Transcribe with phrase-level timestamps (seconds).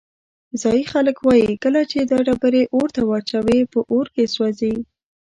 [0.61, 4.75] ځایی خلک وایي کله چې دا ډبرې اور ته واچوې په اور کې سوځي.